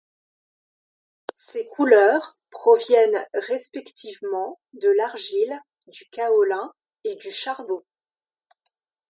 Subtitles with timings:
[1.35, 7.83] Ces couleurs proviennent respectivement de l'argile, du kaolin et du charbon.